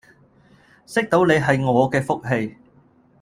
[0.87, 2.57] 識到你係我嘅福氣